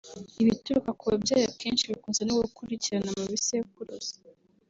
Ibituruka 0.41 0.91
ku 0.99 1.03
babyeyi 1.09 1.45
akenshi 1.51 1.89
bikunze 1.91 2.21
no 2.25 2.33
gukurikirana 2.41 3.09
mu 3.19 3.25
bisekuruza 3.33 4.13